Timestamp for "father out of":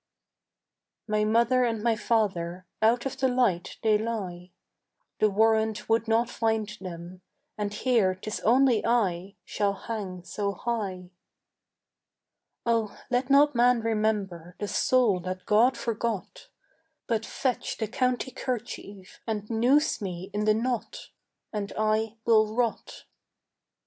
1.95-3.17